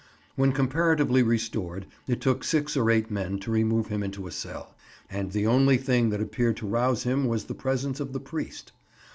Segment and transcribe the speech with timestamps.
[0.35, 4.75] When comparatively restored it took six or eight men to remove him into a cell,
[5.11, 8.71] and the only thing that appeared to rouse him was the presence of the priest.